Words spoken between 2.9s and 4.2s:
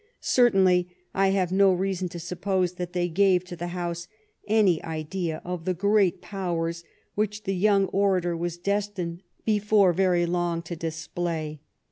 they gave to the House